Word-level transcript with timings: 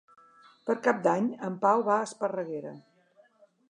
Per 0.69 0.75
Cap 0.87 1.03
d'Any 1.09 1.29
en 1.51 1.61
Pau 1.67 1.87
va 1.91 2.01
a 2.01 2.09
Esparreguera. 2.09 2.77